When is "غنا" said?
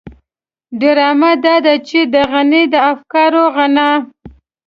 3.55-3.91